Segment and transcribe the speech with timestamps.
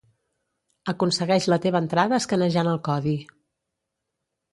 [0.93, 3.15] Aconsegueix la teva entrada escanejant el codi